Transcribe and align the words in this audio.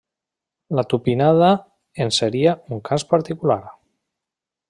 La 0.77 0.83
tupinada 0.93 1.49
en 2.07 2.13
seria 2.21 2.57
un 2.77 2.81
cas 2.91 3.07
particular. 3.13 3.61